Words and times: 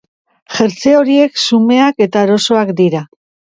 Jertse 0.59 0.93
horiek 1.01 1.37
xumeak 1.43 2.03
eta 2.09 2.27
erosoak 2.31 2.75
dira. 2.83 3.07